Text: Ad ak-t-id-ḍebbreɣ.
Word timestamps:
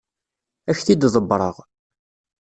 Ad 0.69 0.71
ak-t-id-ḍebbreɣ. 0.75 1.55